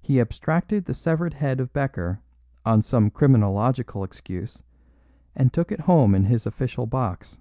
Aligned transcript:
He 0.00 0.20
abstracted 0.20 0.84
the 0.84 0.94
severed 0.94 1.34
head 1.34 1.58
of 1.58 1.72
Becker 1.72 2.20
on 2.64 2.80
some 2.80 3.10
criminological 3.10 4.04
excuse, 4.04 4.62
and 5.34 5.52
took 5.52 5.72
it 5.72 5.80
home 5.80 6.14
in 6.14 6.26
his 6.26 6.46
official 6.46 6.86
box. 6.86 7.38